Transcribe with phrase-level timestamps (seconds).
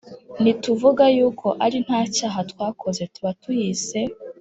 [0.41, 3.99] Nituvuga yuko ari nta cyaha twakoze tuba tuyise